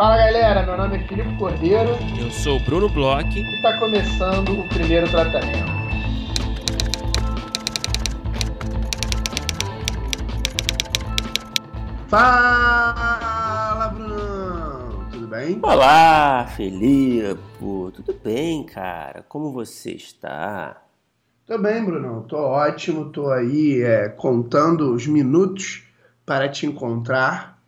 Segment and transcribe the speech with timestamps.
[0.00, 1.90] Fala galera, meu nome é Filipe Cordeiro.
[2.18, 3.38] Eu sou o Bruno Bloch.
[3.38, 5.70] E está começando o primeiro tratamento.
[12.08, 15.06] Fala, Bruno!
[15.10, 15.60] Tudo bem?
[15.62, 17.38] Olá, Felipe!
[17.58, 19.22] Tudo bem, cara?
[19.28, 20.82] Como você está?
[21.44, 22.22] Tô bem, Bruno.
[22.22, 23.10] Tô ótimo.
[23.10, 25.86] Tô aí é, contando os minutos
[26.24, 27.59] para te encontrar.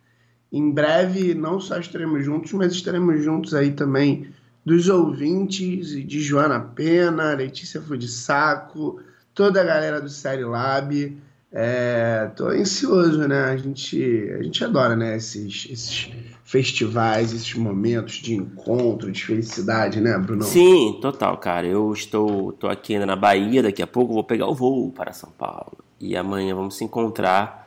[0.53, 4.27] Em breve, não só estaremos juntos, mas estaremos juntos aí também
[4.63, 9.01] dos ouvintes de Joana Pena, Letícia Fudissaco,
[9.33, 11.17] toda a galera do Série Lab.
[11.51, 13.45] É, tô ansioso, né?
[13.45, 15.17] A gente, a gente adora, né?
[15.17, 16.11] Esses, esses
[16.43, 20.43] festivais, esses momentos de encontro, de felicidade, né, Bruno?
[20.43, 21.65] Sim, total, cara.
[21.65, 25.13] Eu estou tô aqui ainda na Bahia, daqui a pouco vou pegar o voo para
[25.13, 25.79] São Paulo.
[25.99, 27.62] E amanhã vamos se encontrar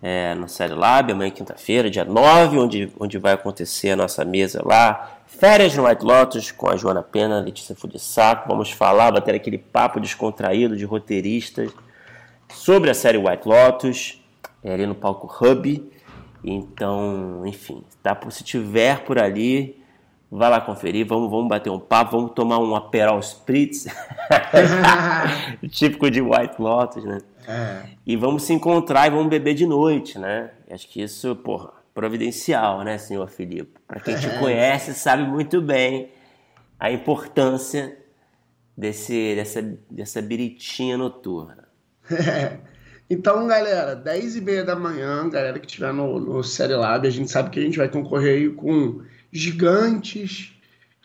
[0.00, 4.62] é, no Série Lab, amanhã quinta-feira, dia 9, onde, onde vai acontecer a nossa mesa
[4.64, 5.18] lá.
[5.26, 8.48] Férias no White Lotus com a Joana Pena, Letícia Fudissaco.
[8.48, 11.70] Vamos falar, bater aquele papo descontraído de roteiristas
[12.48, 14.22] sobre a série White Lotus,
[14.62, 15.92] é, ali no palco Hub.
[16.44, 19.82] Então, enfim, tá, se tiver por ali,
[20.30, 23.86] vai lá conferir, vamos, vamos bater um papo, vamos tomar um Aperol Spritz,
[25.70, 27.18] típico de White Lotus, né?
[27.48, 27.88] É.
[28.06, 30.50] E vamos se encontrar e vamos beber de noite, né?
[30.70, 33.80] Acho que isso, porra, providencial, né, senhor Filipe?
[33.86, 34.38] Para quem te é.
[34.38, 36.12] conhece, sabe muito bem
[36.78, 37.96] a importância
[38.76, 41.66] desse, dessa, dessa biritinha noturna.
[42.10, 42.58] É.
[43.10, 47.10] Então, galera, 10 e meia da manhã, galera que estiver no, no Série Lab, a
[47.10, 49.00] gente sabe que a gente vai concorrer aí com
[49.32, 50.57] gigantes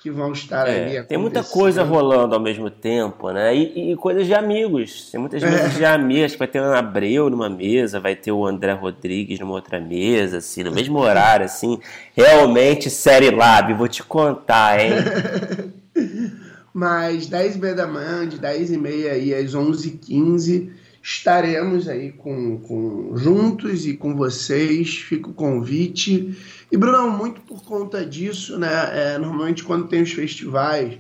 [0.03, 3.55] que vão estar é, ali Tem muita coisa rolando ao mesmo tempo, né?
[3.55, 5.09] E, e coisas de amigos.
[5.09, 5.69] Tem muitas é.
[5.69, 6.35] de amigos.
[6.35, 10.61] Vai ter o Abreu numa mesa, vai ter o André Rodrigues numa outra mesa, assim,
[10.61, 11.79] no mesmo horário, assim.
[12.13, 14.91] Realmente, Série Lab, vou te contar, hein?
[16.73, 20.69] Mas 10 e meia da manhã, de 10 e meia aí às 11h15
[21.03, 24.95] estaremos aí com, com juntos e com vocês.
[24.95, 26.35] Fica o convite.
[26.73, 28.67] E, Bruno, muito por conta disso, né?
[29.13, 30.97] É, normalmente quando tem os festivais,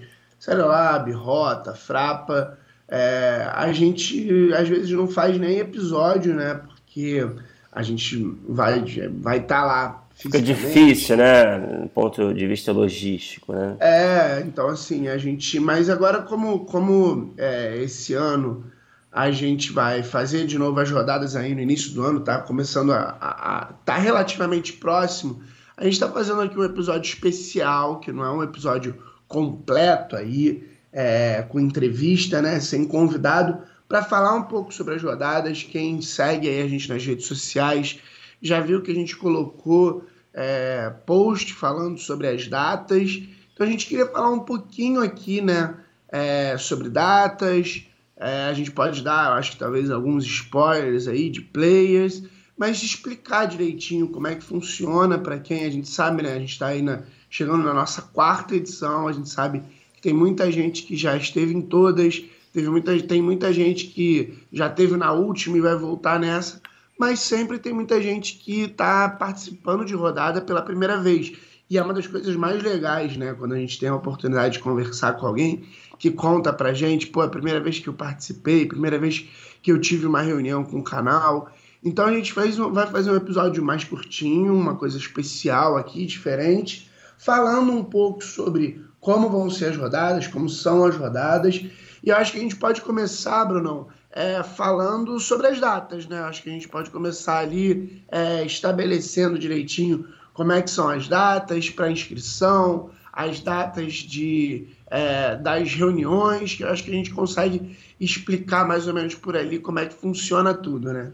[0.47, 6.61] Lab, Rota, Frapa, é, a gente às vezes não faz nem episódio, né?
[6.63, 7.27] Porque
[7.71, 8.83] a gente vai
[9.19, 11.57] vai estar tá lá Fica difícil, né?
[11.57, 13.75] Do ponto de vista logístico, né?
[13.79, 15.59] É, então assim, a gente.
[15.59, 18.63] Mas agora, como, como é, esse ano
[19.11, 22.37] a gente vai fazer de novo as rodadas aí no início do ano, tá?
[22.37, 25.41] Começando a, a, a tá relativamente próximo.
[25.75, 28.95] A gente está fazendo aqui um episódio especial, que não é um episódio
[29.27, 32.59] completo aí, é, com entrevista, né?
[32.59, 35.63] Sem convidado, para falar um pouco sobre as rodadas.
[35.63, 37.99] Quem segue aí a gente nas redes sociais
[38.41, 43.21] já viu que a gente colocou é, post falando sobre as datas.
[43.53, 45.75] Então a gente queria falar um pouquinho aqui, né?
[46.09, 47.87] É, sobre datas
[48.23, 52.23] é, a gente pode dar, acho que talvez alguns spoilers aí de players,
[52.63, 56.33] mas explicar direitinho como é que funciona para quem a gente sabe, né?
[56.33, 59.61] A gente está aí na, chegando na nossa quarta edição, a gente sabe
[59.93, 62.23] que tem muita gente que já esteve em todas,
[62.53, 66.61] teve muita, tem muita gente que já teve na última e vai voltar nessa,
[66.97, 71.33] mas sempre tem muita gente que está participando de rodada pela primeira vez.
[71.69, 73.33] E é uma das coisas mais legais, né?
[73.33, 75.65] Quando a gente tem a oportunidade de conversar com alguém
[75.99, 79.27] que conta pra gente, pô, é a primeira vez que eu participei, primeira vez
[79.61, 81.51] que eu tive uma reunião com o canal.
[81.83, 86.89] Então a gente faz, vai fazer um episódio mais curtinho, uma coisa especial aqui, diferente,
[87.17, 91.65] falando um pouco sobre como vão ser as rodadas, como são as rodadas.
[92.01, 96.19] E acho que a gente pode começar, Brunão, é, falando sobre as datas, né?
[96.19, 101.07] Acho que a gente pode começar ali é, estabelecendo direitinho como é que são as
[101.07, 107.11] datas para inscrição, as datas de, é, das reuniões, que eu acho que a gente
[107.11, 111.11] consegue explicar mais ou menos por ali como é que funciona tudo, né?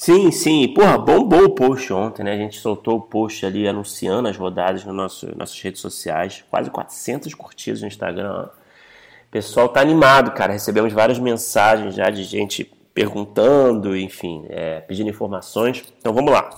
[0.00, 0.66] Sim, sim.
[0.72, 2.32] Porra, bombou o post ontem, né?
[2.32, 6.42] A gente soltou o post ali anunciando as rodadas nas nosso, nossas redes sociais.
[6.48, 8.44] Quase 400 curtidas no Instagram.
[8.46, 10.54] O pessoal tá animado, cara.
[10.54, 12.64] Recebemos várias mensagens já de gente
[12.94, 15.84] perguntando, enfim, é, pedindo informações.
[15.98, 16.48] Então vamos lá.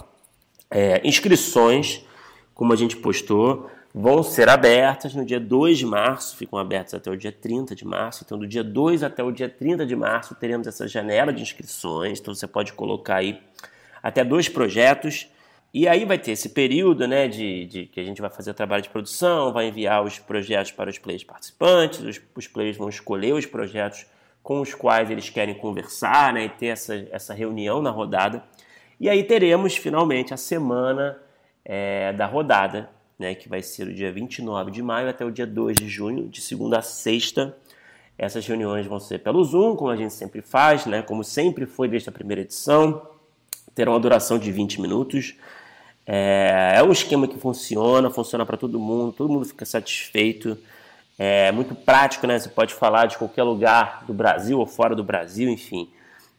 [0.71, 2.07] É, inscrições,
[2.55, 7.11] como a gente postou, vão ser abertas no dia 2 de março, ficam abertas até
[7.11, 8.23] o dia 30 de março.
[8.25, 12.19] Então, do dia 2 até o dia 30 de março, teremos essa janela de inscrições.
[12.19, 13.41] Então, você pode colocar aí
[14.03, 15.29] até dois projetos.
[15.75, 18.55] E aí vai ter esse período né, de, de que a gente vai fazer o
[18.55, 22.91] trabalho de produção, vai enviar os projetos para os players participantes, os, os players vão
[22.91, 24.05] escolher os projetos
[24.43, 28.43] com os quais eles querem conversar né, e ter essa, essa reunião na rodada.
[29.01, 31.19] E aí teremos finalmente a semana
[31.65, 32.91] é, da rodada,
[33.23, 36.29] né, que vai ser o dia 29 de maio até o dia 2 de junho,
[36.29, 37.57] de segunda a sexta.
[38.19, 41.89] Essas reuniões vão ser pelo Zoom, como a gente sempre faz, né, como sempre foi
[41.89, 43.01] desde a primeira edição.
[43.75, 45.37] Terão uma duração de 20 minutos.
[46.05, 50.59] É, é um esquema que funciona, funciona para todo mundo, todo mundo fica satisfeito.
[51.17, 52.39] É muito prático, né?
[52.39, 55.89] Você pode falar de qualquer lugar do Brasil ou fora do Brasil, enfim.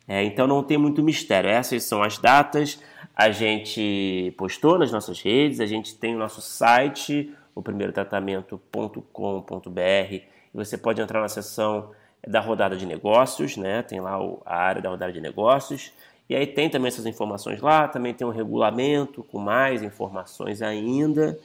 [0.06, 1.50] É, então não tem muito mistério.
[1.50, 2.78] Essas são as datas.
[3.16, 10.14] A gente postou nas nossas redes, a gente tem o nosso site, o primeirotratamento.com.br.
[10.14, 10.24] E
[10.54, 11.92] você pode entrar na seção
[12.28, 13.84] da rodada de negócios, né?
[13.84, 15.92] Tem lá a área da rodada de negócios.
[16.28, 21.38] E aí tem também essas informações lá, também tem um regulamento com mais informações ainda.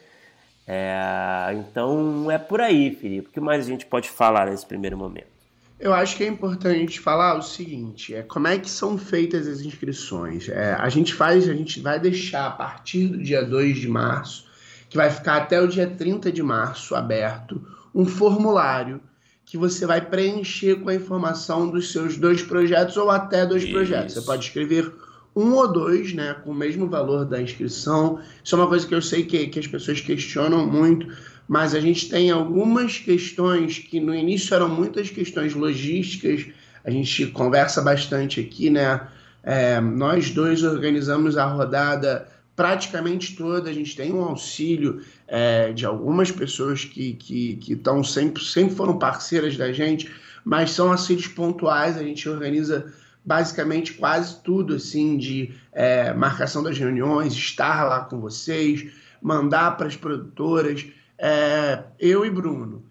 [0.67, 3.29] É, então é por aí, Felipe.
[3.29, 5.38] O que mais a gente pode falar nesse primeiro momento?
[5.81, 9.61] Eu acho que é importante falar o seguinte: é como é que são feitas as
[9.61, 10.49] inscrições.
[10.49, 14.47] É, a gente faz, a gente vai deixar a partir do dia 2 de março,
[14.89, 17.63] que vai ficar até o dia 30 de março aberto,
[17.95, 19.01] um formulário
[19.45, 23.73] que você vai preencher com a informação dos seus dois projetos ou até dois Isso.
[23.73, 24.15] projetos.
[24.15, 24.93] Você pode escrever
[25.35, 28.21] um ou dois, né, com o mesmo valor da inscrição.
[28.43, 31.07] Isso é uma coisa que eu sei que, que as pessoas questionam muito
[31.49, 36.47] mas a gente tem algumas questões que no início eram muitas questões logísticas,
[36.85, 39.09] a gente conversa bastante aqui, né?
[39.43, 45.87] É, nós dois organizamos a rodada praticamente toda, a gente tem um auxílio é, de
[45.87, 50.11] algumas pessoas que que, que tão sempre, sempre foram parceiras da gente,
[50.44, 52.93] mas são auxílios pontuais, a gente organiza
[53.25, 58.87] basicamente quase tudo, assim, de é, marcação das reuniões, estar lá com vocês,
[59.21, 60.87] mandar para as produtoras,
[61.19, 62.85] é, eu e Bruno.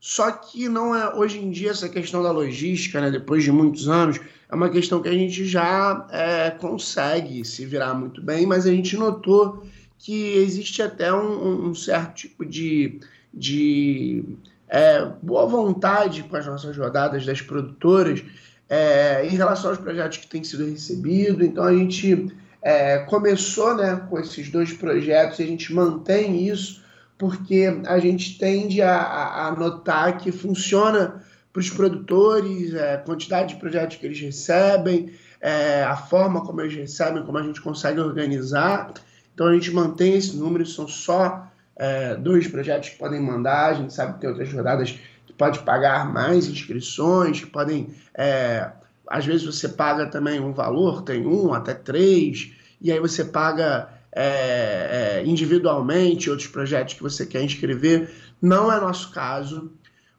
[0.00, 3.88] Só que não é hoje em dia essa questão da logística, né, depois de muitos
[3.88, 4.20] anos,
[4.50, 8.70] é uma questão que a gente já é, consegue se virar muito bem, mas a
[8.70, 9.64] gente notou
[9.98, 13.00] que existe até um, um certo tipo de,
[13.32, 14.22] de
[14.68, 18.22] é, boa vontade com as nossas rodadas das produtoras
[18.68, 21.46] é, em relação aos projetos que têm sido recebidos.
[21.46, 26.83] Então a gente é, começou né, com esses dois projetos e a gente mantém isso
[27.24, 33.54] porque a gente tende a, a notar que funciona para os produtores, é, a quantidade
[33.54, 35.10] de projetos que eles recebem,
[35.40, 38.92] é, a forma como eles recebem, como a gente consegue organizar.
[39.32, 43.74] Então a gente mantém esse número, são só é, dois projetos que podem mandar, a
[43.74, 44.90] gente sabe que tem outras rodadas
[45.26, 47.88] que pode pagar mais inscrições, que podem.
[48.14, 48.70] É,
[49.08, 53.93] às vezes você paga também um valor, tem um até três, e aí você paga
[54.14, 58.10] é, é, individualmente, outros projetos que você quer inscrever.
[58.40, 59.72] Não é nosso caso.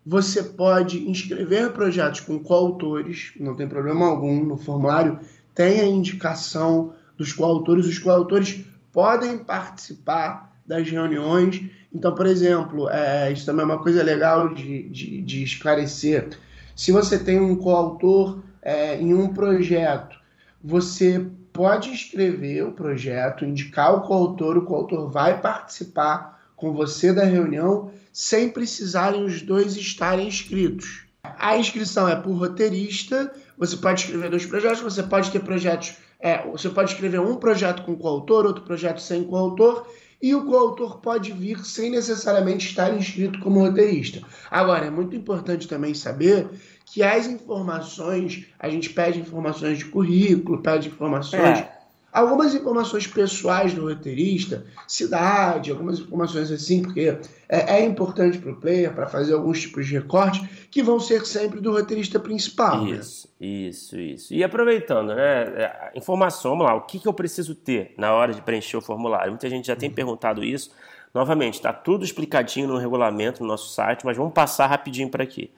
[0.06, 4.44] Você pode inscrever projetos com coautores, não tem problema algum.
[4.44, 5.20] No formulário
[5.56, 7.88] tem a indicação dos coautores.
[7.88, 11.62] Os coautores podem participar das reuniões.
[11.94, 16.30] Então, por exemplo, é, isso também é uma coisa legal de, de, de esclarecer.
[16.76, 20.18] Se você tem um coautor é, em um projeto,
[20.62, 27.24] você pode escrever o projeto, indicar o coautor, o coautor vai participar com você da
[27.24, 31.06] reunião sem precisarem os dois estarem inscritos.
[31.24, 36.46] A inscrição é por roteirista, você pode escrever dois projetos, você pode ter projetos, é,
[36.46, 39.88] você pode escrever um projeto com coautor, outro projeto sem coautor,
[40.22, 44.22] e o coautor pode vir sem necessariamente estar inscrito como roteirista.
[44.50, 46.50] Agora, é muito importante também saber
[46.86, 51.60] que as informações, a gente pede informações de currículo, pede informações.
[51.60, 51.76] É.
[52.14, 57.18] Algumas informações pessoais do roteirista, cidade, algumas informações assim, porque
[57.50, 61.26] é, é importante para o player, para fazer alguns tipos de recorte, que vão ser
[61.26, 62.86] sempre do roteirista principal.
[62.86, 62.92] Né?
[62.92, 63.46] Isso, né?
[63.46, 64.34] isso, isso.
[64.34, 65.42] E aproveitando, né?
[65.58, 68.82] É, informação, vamos lá, o que, que eu preciso ter na hora de preencher o
[68.82, 69.32] formulário?
[69.32, 69.96] Muita gente já tem uhum.
[69.96, 70.72] perguntado isso.
[71.14, 75.52] Novamente, está tudo explicadinho no regulamento no nosso site, mas vamos passar rapidinho para aqui.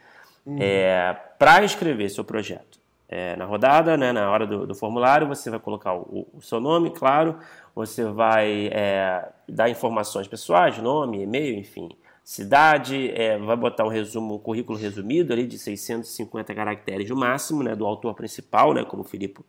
[0.47, 0.57] Uhum.
[0.61, 2.79] É, para escrever seu projeto.
[3.09, 6.59] É, na rodada, né, na hora do, do, formulário, você vai colocar o, o seu
[6.59, 7.37] nome, claro,
[7.75, 11.89] você vai é, dar informações pessoais, nome, e-mail, enfim,
[12.23, 17.63] cidade, é, vai botar um resumo, um currículo resumido ali de 650 caracteres no máximo,
[17.63, 19.41] né, do autor principal, né, como o Filipe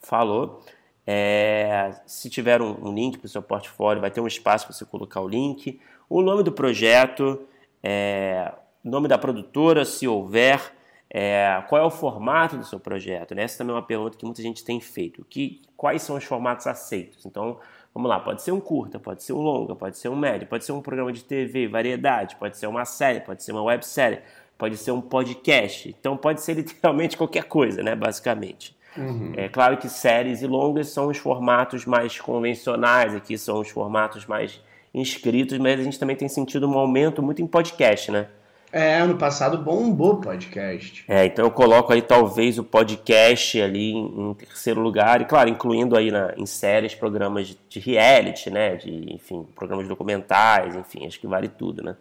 [0.00, 0.62] falou.
[1.06, 4.74] É, se tiver um, um link para o seu portfólio, vai ter um espaço para
[4.74, 7.40] você colocar o link, o nome do projeto,
[7.82, 8.52] é,
[8.88, 10.72] nome da produtora, se houver,
[11.12, 13.34] é, qual é o formato do seu projeto?
[13.34, 13.42] Né?
[13.42, 15.24] Essa também é uma pergunta que muita gente tem feito.
[15.28, 17.26] Que, quais são os formatos aceitos?
[17.26, 17.58] Então,
[17.92, 20.64] vamos lá, pode ser um curta, pode ser um longa, pode ser um médio, pode
[20.64, 24.20] ser um programa de TV, variedade, pode ser uma série, pode ser uma websérie,
[24.56, 25.88] pode ser um podcast.
[25.88, 27.96] Então, pode ser literalmente qualquer coisa, né?
[27.96, 28.78] basicamente.
[28.96, 29.32] Uhum.
[29.36, 34.26] É claro que séries e longas são os formatos mais convencionais, aqui são os formatos
[34.26, 34.60] mais
[34.92, 38.28] inscritos, mas a gente também tem sentido um aumento muito em podcast, né?
[38.72, 41.04] É, ano passado bombou podcast.
[41.08, 45.48] É, então eu coloco aí talvez o podcast ali em, em terceiro lugar, e claro,
[45.48, 48.76] incluindo aí na, em séries, programas de, de, reality, né?
[48.76, 51.96] De, enfim, programas documentais, enfim, acho que vale tudo, né?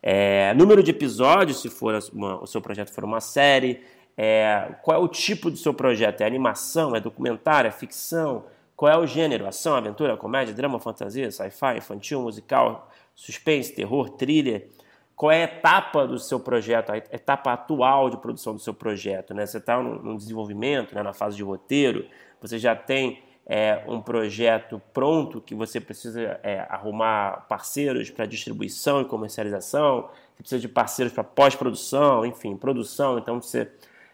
[0.00, 3.82] É, número de episódios, se for uma, o seu projeto for uma série,
[4.16, 6.20] é, qual é o tipo do seu projeto?
[6.20, 8.44] É animação, é documentário, é ficção?
[8.76, 9.48] Qual é o gênero?
[9.48, 14.68] Ação, aventura, comédia, drama, fantasia, sci-fi, infantil, musical, suspense, terror, thriller?
[15.18, 19.34] Qual é a etapa do seu projeto, a etapa atual de produção do seu projeto.
[19.34, 19.44] Né?
[19.44, 21.02] Você está no, desenvolvimento, né?
[21.02, 22.06] na fase de roteiro,
[22.40, 29.00] você já tem é, um projeto pronto que você precisa é, arrumar parceiros para distribuição
[29.00, 33.18] e comercialização, você precisa de parceiros para pós-produção, enfim, produção.
[33.18, 33.68] Então você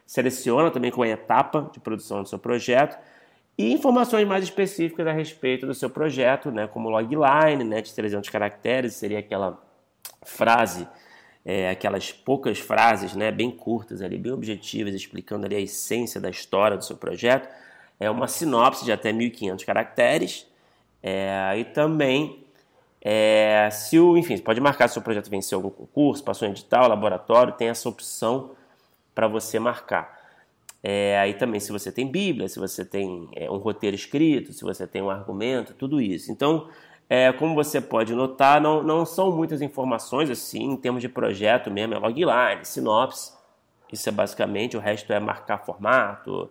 [0.06, 2.98] seleciona também qual é a etapa de produção do seu projeto
[3.58, 8.30] e informações mais específicas a respeito do seu projeto, né, como logline né, de 300
[8.30, 9.62] caracteres, seria aquela
[10.24, 10.86] frase,
[11.44, 16.30] é, aquelas poucas frases, né, bem curtas ali, bem objetivas, explicando ali a essência da
[16.30, 17.48] história do seu projeto,
[18.00, 20.46] é uma sinopse de até 1.500 caracteres,
[21.02, 22.44] é, e também
[23.00, 26.52] é, se o, enfim, pode marcar se o seu projeto venceu algum concurso, passou em
[26.52, 28.52] edital, laboratório, tem essa opção
[29.14, 30.24] para você marcar.
[30.82, 34.62] É, aí também se você tem Bíblia, se você tem é, um roteiro escrito, se
[34.62, 36.32] você tem um argumento, tudo isso.
[36.32, 36.68] Então,
[37.08, 41.70] é, como você pode notar, não, não são muitas informações assim em termos de projeto
[41.70, 43.32] mesmo, é logline, sinopse.
[43.92, 46.50] Isso é basicamente, o resto é marcar formato,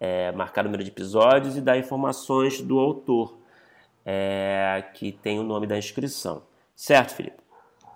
[0.00, 3.36] é, marcar número de episódios e dar informações do autor,
[4.06, 6.42] é, que tem o nome da inscrição.
[6.74, 7.36] Certo, Felipe?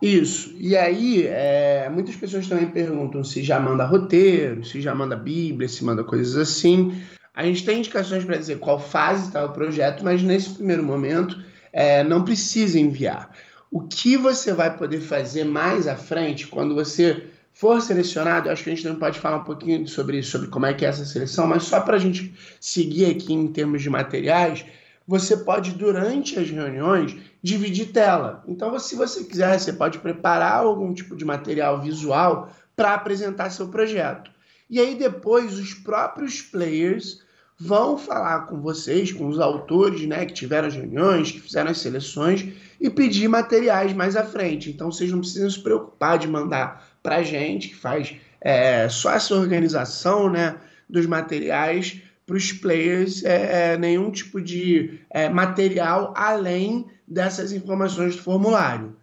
[0.02, 0.52] Isso.
[0.58, 5.68] E aí, é, muitas pessoas também perguntam se já manda roteiro, se já manda Bíblia,
[5.68, 7.00] se manda coisas assim.
[7.32, 11.40] A gente tem indicações para dizer qual fase está o projeto, mas nesse primeiro momento
[11.72, 13.30] é, não precisa enviar.
[13.70, 17.24] O que você vai poder fazer mais à frente, quando você
[17.54, 20.66] for selecionado, acho que a gente não pode falar um pouquinho sobre isso, sobre como
[20.66, 23.88] é que é essa seleção, mas só para a gente seguir aqui em termos de
[23.88, 24.64] materiais,
[25.06, 28.44] você pode, durante as reuniões, dividir tela.
[28.46, 33.68] Então, se você quiser, você pode preparar algum tipo de material visual para apresentar seu
[33.68, 34.30] projeto.
[34.70, 37.20] E aí, depois, os próprios players
[37.64, 41.78] vão falar com vocês, com os autores né, que tiveram as reuniões, que fizeram as
[41.78, 42.44] seleções,
[42.80, 44.70] e pedir materiais mais à frente.
[44.70, 49.12] Então vocês não precisam se preocupar de mandar para a gente, que faz é, só
[49.12, 50.56] essa organização né,
[50.90, 58.16] dos materiais para os players, é, é, nenhum tipo de é, material além dessas informações
[58.16, 58.96] do formulário.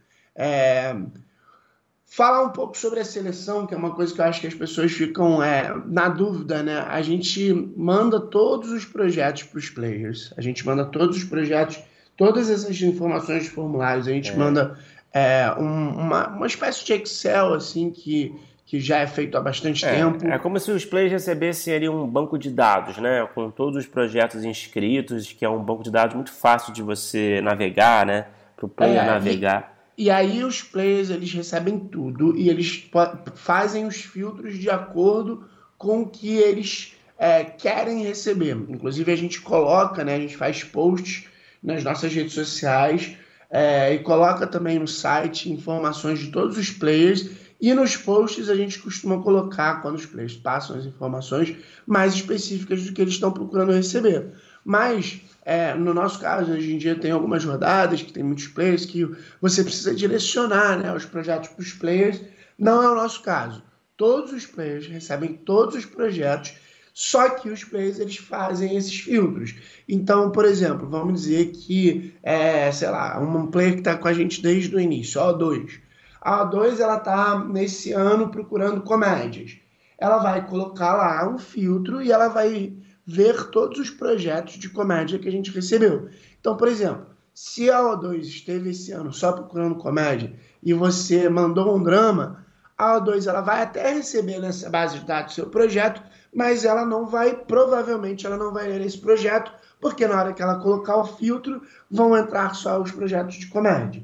[2.11, 4.55] Falar um pouco sobre a seleção, que é uma coisa que eu acho que as
[4.55, 6.79] pessoas ficam é, na dúvida, né?
[6.89, 11.79] A gente manda todos os projetos para os players, a gente manda todos os projetos,
[12.17, 14.35] todas essas informações de formulários, a gente é.
[14.35, 14.75] manda
[15.13, 18.35] é, um, uma, uma espécie de Excel, assim, que,
[18.65, 20.25] que já é feito há bastante é, tempo.
[20.25, 23.27] É como se os players recebessem ali um banco de dados, né?
[23.35, 27.39] Com todos os projetos inscritos, que é um banco de dados muito fácil de você
[27.41, 28.25] navegar, né?
[28.57, 29.78] Para o player é, navegar.
[29.99, 32.89] E aí os players eles recebem tudo e eles
[33.35, 35.43] fazem os filtros de acordo
[35.77, 38.55] com o que eles é, querem receber.
[38.69, 41.25] Inclusive a gente coloca, né, a gente faz posts
[41.61, 43.17] nas nossas redes sociais
[43.51, 48.55] é, e coloca também no site informações de todos os players e nos posts a
[48.55, 53.33] gente costuma colocar quando os players passam as informações mais específicas do que eles estão
[53.33, 54.31] procurando receber.
[54.63, 58.85] Mas é, no nosso caso, hoje em dia tem algumas rodadas que tem muitos players
[58.85, 59.09] que
[59.41, 62.21] você precisa direcionar né, os projetos para os players.
[62.57, 63.63] Não é o nosso caso.
[63.95, 66.53] Todos os players recebem todos os projetos,
[66.93, 69.55] só que os players eles fazem esses filtros.
[69.87, 74.13] Então, por exemplo, vamos dizer que é, sei lá, um player que está com a
[74.13, 75.79] gente desde o início, a O2.
[76.21, 79.57] A O2 ela está nesse ano procurando comédias.
[79.97, 82.73] Ela vai colocar lá um filtro e ela vai
[83.09, 86.09] ver todos os projetos de comédia que a gente recebeu.
[86.39, 91.75] Então, por exemplo, se a O2 esteve esse ano só procurando comédia e você mandou
[91.75, 92.45] um drama,
[92.77, 97.07] a O2 ela vai até receber nessa base de dados seu projeto, mas ela não
[97.07, 99.51] vai, provavelmente, ela não vai ler esse projeto,
[99.81, 104.03] porque na hora que ela colocar o filtro, vão entrar só os projetos de comédia.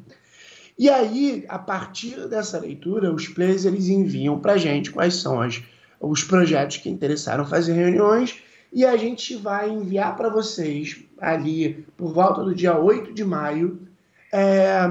[0.80, 5.62] E aí, a partir dessa leitura, os players eles enviam para gente quais são as,
[6.00, 8.44] os projetos que interessaram fazer reuniões
[8.76, 13.88] e a gente vai enviar para vocês ali por volta do dia 8 de maio
[14.34, 14.86] é,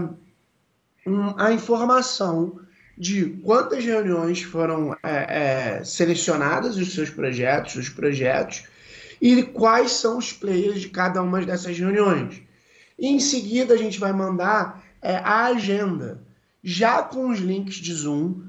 [1.06, 2.60] um, a informação
[2.96, 8.64] de quantas reuniões foram é, é, selecionadas os seus projetos, os projetos,
[9.20, 12.40] e quais são os players de cada uma dessas reuniões.
[12.98, 16.22] E em seguida a gente vai mandar é, a agenda,
[16.62, 18.40] já com os links de Zoom,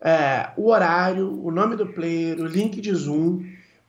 [0.00, 3.44] é, o horário, o nome do player, o link de Zoom,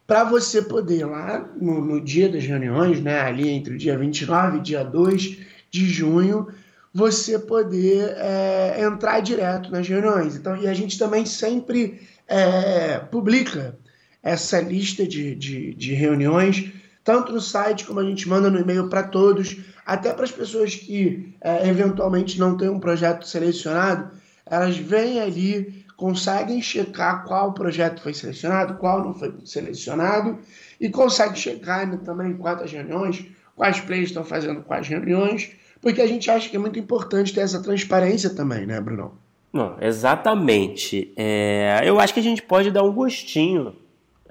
[0.06, 4.58] para você poder lá no, no, dia das reuniões, né, ali entre o dia 29
[4.58, 5.38] e dia 2
[5.72, 6.48] de junho,
[6.94, 10.36] você poder é, entrar direto nas reuniões.
[10.36, 13.76] Então, e a gente também sempre é, publica
[14.22, 16.72] essa lista de, de, de reuniões,
[17.04, 20.76] tanto no site como a gente manda no e-mail para todos, até para as pessoas
[20.76, 24.12] que é, eventualmente não têm um projeto selecionado,
[24.46, 30.40] elas vêm ali, conseguem checar qual projeto foi selecionado, qual não foi selecionado,
[30.80, 36.08] e conseguem checar né, também quantas reuniões, quais players estão fazendo quais reuniões, porque a
[36.08, 39.18] gente acha que é muito importante ter essa transparência também, né, Bruno?
[39.52, 41.14] Não, exatamente.
[41.16, 43.76] É, eu acho que a gente pode dar um gostinho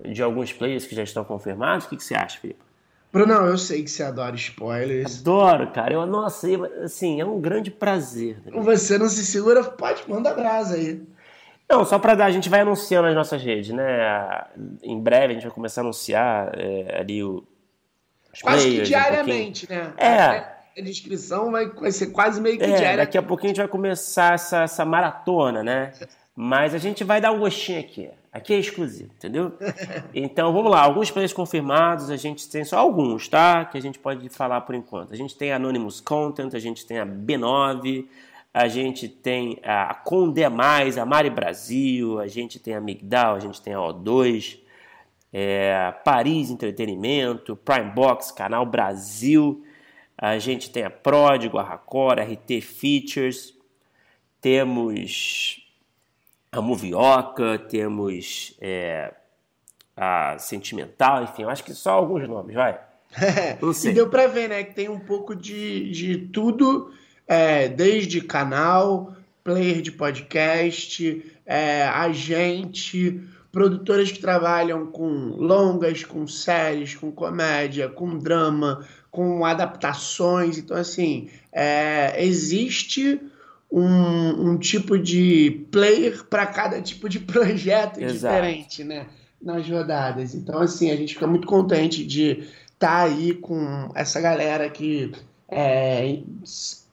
[0.04, 1.87] de alguns players que já estão confirmados.
[1.87, 2.61] O que, que você acha, Felipe?
[3.12, 5.21] Bruno, eu sei que você adora spoilers.
[5.21, 5.92] Adoro, cara.
[5.92, 6.49] Eu, nossa,
[6.83, 8.38] assim, é um grande prazer.
[8.45, 8.52] Né?
[8.62, 11.02] Você não se segura, pode, manda brasa aí.
[11.69, 14.45] Não, só para dar, a gente vai anunciando nas nossas redes, né?
[14.83, 17.47] Em breve a gente vai começar a anunciar é, ali o.
[18.42, 19.92] Quase players, que diariamente, um né?
[19.97, 22.97] É a descrição vai, vai ser quase meio que é, diária.
[22.99, 25.92] Daqui a pouquinho a gente vai começar essa, essa maratona, né?
[26.35, 28.09] Mas a gente vai dar um gostinho aqui.
[28.33, 29.52] Aqui é exclusivo, entendeu?
[30.14, 33.66] Então vamos lá, alguns players confirmados, a gente tem só alguns, tá?
[33.66, 35.12] Que a gente pode falar por enquanto.
[35.12, 38.07] A gente tem a Anonymous Content, a gente tem a B9,
[38.54, 43.40] a gente tem a Conde Mais, a Mari Brasil, a gente tem a Migdal, a
[43.40, 44.59] gente tem a O2,
[45.32, 49.64] é, Paris Entretenimento, Prime Box, Canal Brasil.
[50.18, 53.54] A gente tem a Pródigo, a Racor, a RT Features,
[54.40, 55.66] temos
[56.52, 59.14] a Movioca, temos é,
[59.97, 62.78] a Sentimental, enfim, acho que só alguns nomes, vai.
[63.75, 63.90] Sei.
[63.90, 66.93] e deu para ver, né, que tem um pouco de, de tudo,
[67.26, 76.95] é, desde canal, player de podcast, é, agente, produtoras que trabalham com longas, com séries,
[76.95, 80.56] com comédia, com drama, com adaptações.
[80.56, 83.21] Então, assim, é, existe
[83.71, 88.35] um, um, tipo de player para cada tipo de projeto Exato.
[88.35, 89.06] diferente, né?
[89.41, 90.35] Nas rodadas.
[90.35, 95.13] Então, assim, a gente fica muito contente de estar tá aí com essa galera que.
[95.49, 96.21] É,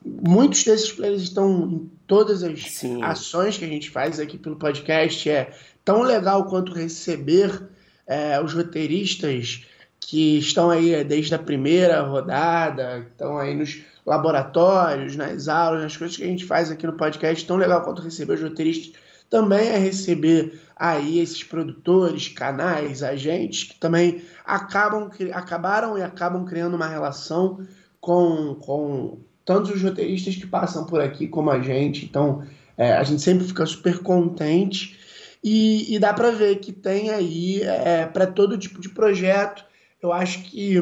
[0.04, 3.02] muitos desses players estão em todas as Sim.
[3.02, 5.28] ações que a gente faz aqui pelo podcast.
[5.28, 5.52] É
[5.84, 7.68] tão legal quanto receber
[8.06, 9.64] é, os roteiristas
[10.00, 15.96] que estão aí é, desde a primeira rodada, estão aí nos laboratórios, nas aulas, nas
[15.96, 18.92] coisas que a gente faz aqui no podcast, tão legal quanto receber os roteiristas,
[19.28, 26.74] também é receber aí esses produtores, canais, agentes que também acabam, acabaram e acabam criando
[26.74, 27.64] uma relação
[28.00, 29.18] com, com
[29.50, 32.04] tantos os roteiristas que passam por aqui como a gente.
[32.04, 32.44] Então,
[32.78, 34.96] é, a gente sempre fica super contente
[35.42, 39.64] e, e dá para ver que tem aí é, para todo tipo de projeto
[40.00, 40.80] eu acho que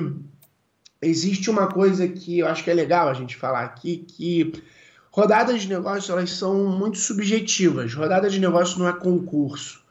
[1.01, 4.53] existe uma coisa que eu acho que é legal a gente falar aqui, que
[5.11, 7.95] rodadas de negócio elas são muito subjetivas.
[7.95, 9.83] Rodada de negócio não é concurso.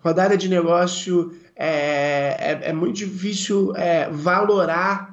[0.00, 5.11] Rodada de negócio é, é, é muito difícil é, valorar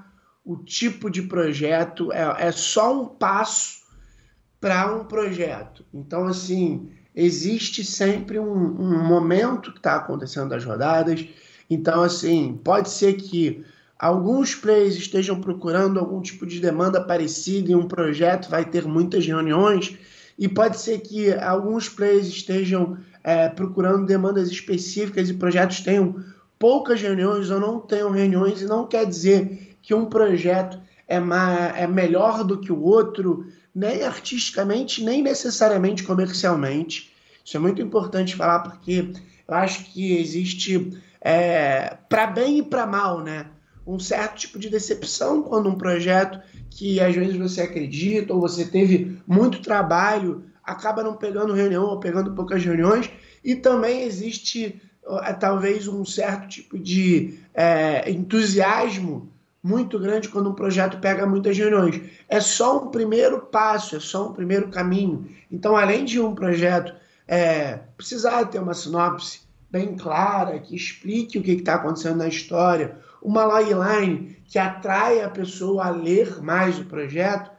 [0.49, 3.83] o tipo de projeto, é, é só um passo
[4.59, 5.85] para um projeto.
[5.93, 11.23] Então, assim, existe sempre um, um momento que está acontecendo das rodadas,
[11.69, 13.63] então, assim, pode ser que
[13.99, 19.23] alguns players estejam procurando algum tipo de demanda parecida em um projeto, vai ter muitas
[19.27, 19.99] reuniões,
[20.35, 26.15] e pode ser que alguns players estejam é, procurando demandas específicas e projetos tenham
[26.57, 31.17] poucas reuniões ou não tenham reuniões, e não quer dizer que um projeto é,
[31.75, 37.11] é melhor do que o outro, nem artisticamente, nem necessariamente comercialmente.
[37.43, 39.11] Isso é muito importante falar porque
[39.47, 43.47] eu acho que existe é, para bem e para mal, né?
[43.85, 46.39] Um certo tipo de decepção quando um projeto
[46.69, 51.99] que às vezes você acredita ou você teve muito trabalho acaba não pegando reunião ou
[51.99, 53.09] pegando poucas reuniões
[53.43, 54.79] e também existe
[55.23, 61.57] é, talvez um certo tipo de é, entusiasmo muito grande quando um projeto pega muitas
[61.57, 62.01] reuniões.
[62.27, 65.29] É só um primeiro passo, é só um primeiro caminho.
[65.51, 66.93] Então, além de um projeto
[67.27, 72.97] é, precisar ter uma sinopse, bem clara, que explique o que está acontecendo na história,
[73.21, 77.51] uma logline que atrai a pessoa a ler mais o projeto,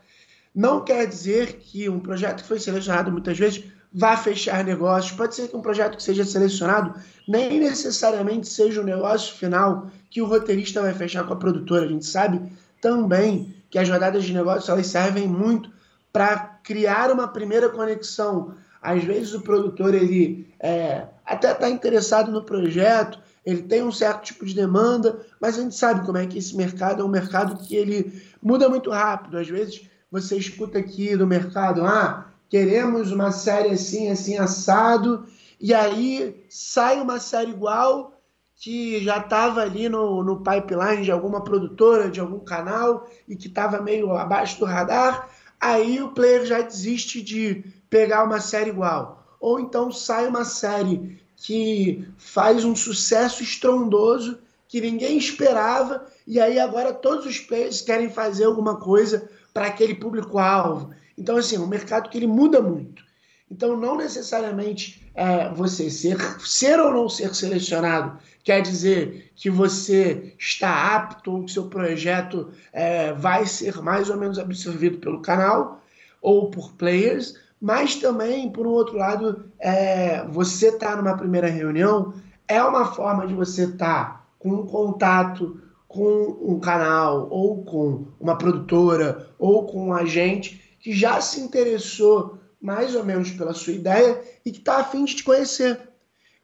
[0.53, 5.17] não quer dizer que um projeto que foi selecionado muitas vezes vá fechar negócios.
[5.17, 6.95] Pode ser que um projeto que seja selecionado
[7.27, 11.85] nem necessariamente seja o negócio final que o roteirista vai fechar com a produtora.
[11.85, 12.41] A gente sabe
[12.81, 15.71] também que as rodadas de negócios elas servem muito
[16.13, 18.55] para criar uma primeira conexão.
[18.83, 24.25] Às vezes o produtor ele é, até está interessado no projeto, ele tem um certo
[24.25, 27.63] tipo de demanda, mas a gente sabe como é que esse mercado é um mercado
[27.63, 29.39] que ele muda muito rápido.
[29.39, 35.25] Às vezes você escuta aqui do mercado, ah, queremos uma série assim, assim, assado,
[35.59, 38.21] e aí sai uma série igual
[38.57, 43.47] que já estava ali no, no pipeline de alguma produtora, de algum canal, e que
[43.47, 49.25] estava meio abaixo do radar, aí o player já desiste de pegar uma série igual.
[49.41, 56.59] Ou então sai uma série que faz um sucesso estrondoso que ninguém esperava, e aí
[56.59, 60.91] agora todos os players querem fazer alguma coisa para aquele público-alvo.
[61.21, 63.05] Então, assim, é um mercado que ele muda muito.
[63.51, 70.35] Então, não necessariamente é, você ser, ser ou não ser selecionado quer dizer que você
[70.39, 75.83] está apto ou que seu projeto é, vai ser mais ou menos absorvido pelo canal
[76.23, 81.49] ou por players, mas também, por um outro lado, é, você estar tá numa primeira
[81.49, 82.15] reunião
[82.49, 88.07] é uma forma de você estar tá com um contato com um canal, ou com
[88.21, 93.73] uma produtora, ou com um agente que já se interessou mais ou menos pela sua
[93.73, 95.79] ideia e que está afim de te conhecer.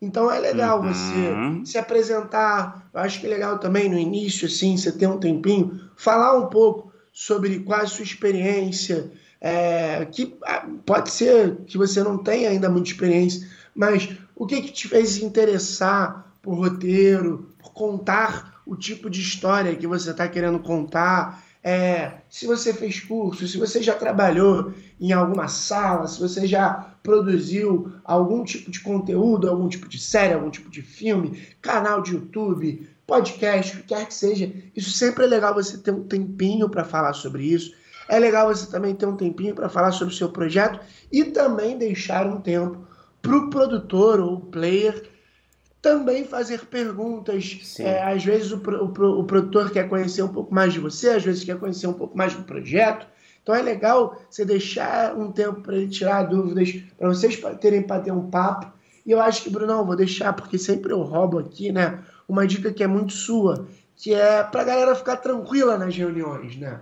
[0.00, 0.92] Então é legal uhum.
[0.94, 2.88] você se apresentar.
[2.92, 6.46] Eu acho que é legal também no início, assim, você ter um tempinho, falar um
[6.46, 12.18] pouco sobre qual é a sua experiência, é, que ah, pode ser que você não
[12.18, 18.60] tenha ainda muita experiência, mas o que, que te fez interessar por roteiro, por contar
[18.66, 23.58] o tipo de história que você está querendo contar, é, se você fez curso, se
[23.58, 29.68] você já trabalhou em alguma sala, se você já produziu algum tipo de conteúdo, algum
[29.68, 34.14] tipo de série, algum tipo de filme, canal de YouTube, podcast, o que quer que
[34.14, 37.74] seja, isso sempre é legal você ter um tempinho para falar sobre isso.
[38.08, 40.78] É legal você também ter um tempinho para falar sobre o seu projeto
[41.10, 42.86] e também deixar um tempo
[43.20, 45.15] para o produtor ou player
[45.86, 47.76] também fazer perguntas.
[47.78, 51.22] É, às vezes o, o, o, produtor quer conhecer um pouco mais de você, às
[51.22, 53.06] vezes quer conhecer um pouco mais do projeto.
[53.40, 58.02] Então é legal você deixar um tempo para ele tirar dúvidas, para vocês terem para
[58.02, 58.66] ter um papo.
[59.06, 62.00] E eu acho que, Brunão, vou deixar, porque sempre eu roubo aqui, né?
[62.28, 66.56] Uma dica que é muito sua, que é para a galera ficar tranquila nas reuniões,
[66.56, 66.80] né?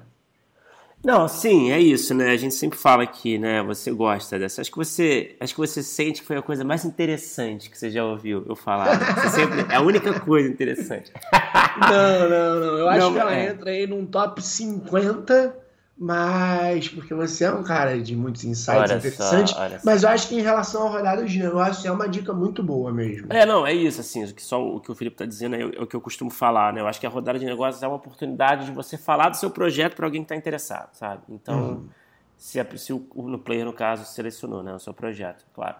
[1.04, 2.30] Não, sim, é isso, né?
[2.30, 3.62] A gente sempre fala aqui, né?
[3.64, 4.62] Você gosta dessa.
[4.62, 7.90] Acho que você, acho que você sente que foi a coisa mais interessante que você
[7.90, 8.98] já ouviu eu falar.
[8.98, 9.06] Né?
[9.20, 11.12] Você sempre é a única coisa interessante.
[11.76, 12.78] Não, não, não.
[12.78, 13.48] Eu acho não, que ela é.
[13.48, 15.63] entra aí num top 50
[15.96, 20.28] mas porque você é um cara de muitos insights olha interessantes, só, mas eu acho
[20.28, 23.32] que em relação à rodada de negócio é uma dica muito boa mesmo.
[23.32, 25.62] É, não, é isso, assim, o que, só, o que o Felipe está dizendo é,
[25.62, 26.80] é, o que eu costumo falar, né?
[26.80, 29.50] Eu acho que a rodada de negócios é uma oportunidade de você falar do seu
[29.50, 31.22] projeto para alguém que está interessado, sabe?
[31.28, 31.88] Então, uhum.
[32.36, 35.76] se o, no player, no caso, selecionou, né, o seu projeto, claro.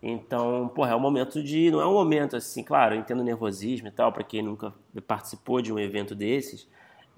[0.00, 1.72] Então, porra, é um momento de.
[1.72, 4.72] Não é um momento assim, claro, eu entendo nervosismo e tal, para quem nunca
[5.08, 6.68] participou de um evento desses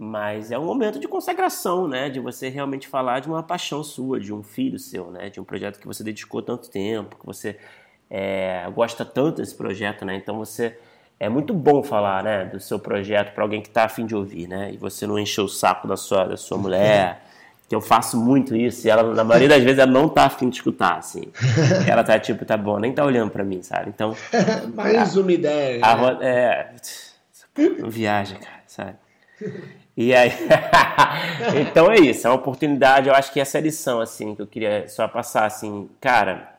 [0.00, 2.08] mas é um momento de consagração, né?
[2.08, 5.28] De você realmente falar de uma paixão sua, de um filho seu, né?
[5.28, 7.56] De um projeto que você dedicou tanto tempo, que você
[8.08, 10.14] é, gosta tanto desse projeto, né?
[10.14, 10.78] Então você
[11.18, 14.46] é muito bom falar, né, do seu projeto para alguém que está afim de ouvir,
[14.46, 14.70] né?
[14.72, 17.24] E você não encher o saco da sua da sua mulher.
[17.68, 20.48] que eu faço muito isso, e ela, na maioria das vezes, ela não tá afim
[20.48, 21.24] de escutar, assim.
[21.86, 23.90] Ela tá tipo, tá bom, nem tá olhando para mim, sabe?
[23.90, 24.16] Então.
[24.74, 25.84] Mais a, uma ideia.
[25.84, 26.18] A, né?
[26.22, 26.74] é.
[27.78, 28.94] Não viaja, cara, sabe?
[30.00, 30.30] E aí,
[31.60, 34.40] então é isso, é uma oportunidade, eu acho que essa é a lição, assim, que
[34.40, 36.56] eu queria só passar, assim, cara,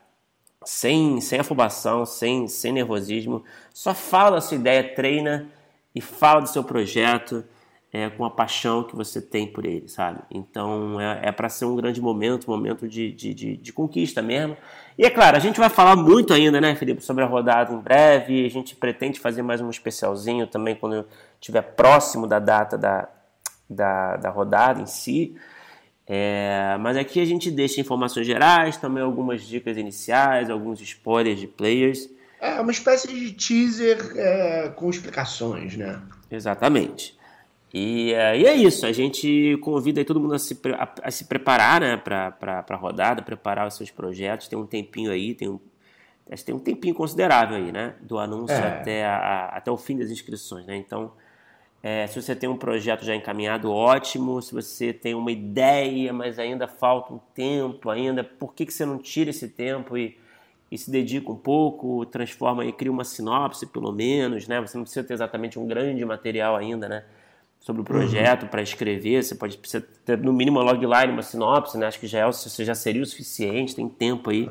[0.65, 5.47] sem, sem afobação, sem, sem nervosismo, só fala da sua ideia, treina
[5.95, 7.45] e fala do seu projeto
[7.93, 10.19] é, com a paixão que você tem por ele, sabe?
[10.29, 14.57] Então é, é para ser um grande momento, momento de, de, de, de, conquista mesmo.
[14.97, 17.79] E é claro, a gente vai falar muito ainda, né, Felipe, sobre a rodada em
[17.79, 18.45] breve.
[18.45, 21.05] A gente pretende fazer mais um especialzinho também quando
[21.39, 23.07] estiver próximo da data da,
[23.69, 25.35] da, da rodada em si.
[26.07, 31.47] É, mas aqui a gente deixa informações gerais, também algumas dicas iniciais, alguns spoilers de
[31.47, 32.09] players.
[32.41, 36.01] É uma espécie de teaser é, com explicações, né?
[36.31, 37.17] Exatamente.
[37.71, 41.25] E, é, e, é isso, a gente convida todo mundo a se, a, a se
[41.25, 44.47] preparar né, para a rodada, preparar os seus projetos.
[44.47, 45.59] Tem um tempinho aí, tem um,
[46.43, 47.93] tem um tempinho considerável aí, né?
[48.01, 48.79] Do anúncio é.
[48.79, 50.75] até, a, até o fim das inscrições, né?
[50.75, 51.11] Então,
[51.81, 54.41] é, se você tem um projeto já encaminhado, ótimo.
[54.41, 58.85] Se você tem uma ideia, mas ainda falta um tempo, ainda, por que, que você
[58.85, 60.17] não tira esse tempo e,
[60.71, 64.59] e se dedica um pouco, transforma e cria uma sinopse, pelo menos, né?
[64.59, 67.03] Você não precisa ter exatamente um grande material ainda, né?
[67.59, 68.49] sobre o projeto uhum.
[68.49, 69.23] para escrever.
[69.23, 71.87] Você pode precisar ter no mínimo uma logline, uma sinopse, né?
[71.87, 74.49] Acho que já, é, já seria o suficiente, tem tempo aí.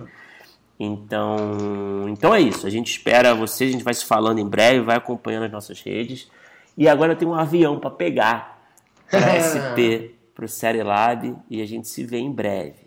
[0.79, 2.67] Então, então é isso.
[2.67, 5.81] A gente espera vocês, a gente vai se falando em breve, vai acompanhando as nossas
[5.81, 6.31] redes.
[6.79, 8.71] E agora eu tenho um avião para pegar
[9.11, 12.87] para SP, para o Série Lab, e a gente se vê em breve.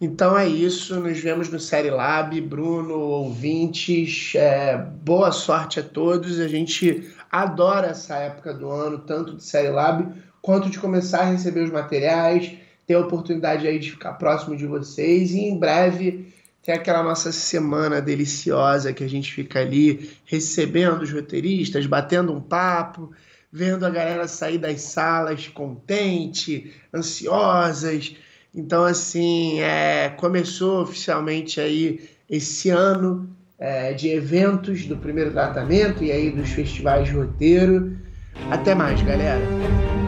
[0.00, 6.40] Então é isso, nos vemos no Série Lab, Bruno, ouvintes, é, boa sorte a todos.
[6.40, 10.10] A gente adora essa época do ano, tanto de Série Lab
[10.40, 12.50] quanto de começar a receber os materiais,
[12.86, 16.27] ter a oportunidade aí de ficar próximo de vocês e em breve
[16.68, 22.40] ter aquela nossa semana deliciosa que a gente fica ali recebendo os roteiristas, batendo um
[22.40, 23.10] papo,
[23.50, 28.14] vendo a galera sair das salas contente, ansiosas
[28.54, 33.28] então, assim, é, começou oficialmente aí esse ano
[33.58, 37.96] é, de eventos do primeiro tratamento e aí dos festivais de roteiro.
[38.50, 40.07] Até mais, galera!